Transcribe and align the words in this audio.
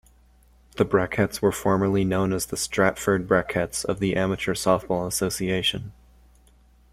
The 0.77 0.83
Brakettes 0.83 1.43
were 1.43 1.51
formerly 1.51 2.03
known 2.03 2.33
as 2.33 2.47
the 2.47 2.57
Stratford 2.57 3.27
Brakettes 3.27 3.83
of 3.85 3.99
the 3.99 4.15
Amateur 4.15 4.55
Softball 4.55 5.05
Association. 5.05 5.91